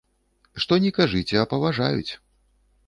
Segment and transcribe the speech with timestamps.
[0.65, 2.11] Што ні кажыце, а паважаюць!